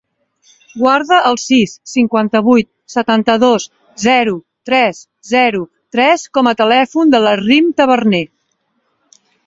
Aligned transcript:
Guarda 0.83 1.19
el 1.31 1.35
sis, 1.41 1.75
cinquanta-vuit, 1.91 2.69
setanta-dos, 2.93 3.67
zero, 4.07 4.35
tres, 4.73 5.05
zero, 5.35 5.63
tres 5.97 6.27
com 6.39 6.53
a 6.53 6.59
telèfon 6.67 7.17
de 7.17 7.25
la 7.27 7.39
Rim 7.47 7.73
Taberner. 7.83 8.29